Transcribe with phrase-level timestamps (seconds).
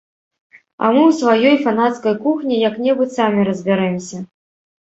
[0.85, 4.17] А мы ў сваёй фанацкай кухні як-небудзь самі разбярэмся.